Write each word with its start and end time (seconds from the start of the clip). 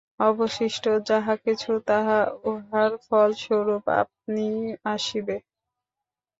অবশিষ্ট 0.23 0.85
যাহা 1.09 1.33
কিছু, 1.45 1.71
তাহা 1.87 2.19
উহার 2.45 2.91
ফলস্বরূপ 3.05 3.83
আপনিই 4.01 4.61
আসিবে। 4.91 5.35